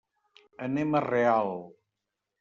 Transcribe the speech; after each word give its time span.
Anem 0.67 0.95
a 0.99 1.01
Real. 1.05 1.53